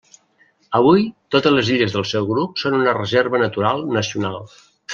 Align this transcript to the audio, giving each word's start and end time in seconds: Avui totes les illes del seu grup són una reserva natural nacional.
Avui 0.79 1.03
totes 1.35 1.53
les 1.57 1.69
illes 1.75 1.93
del 1.97 2.07
seu 2.13 2.27
grup 2.31 2.57
són 2.63 2.79
una 2.81 2.97
reserva 2.99 3.43
natural 3.47 3.87
nacional. 4.01 4.43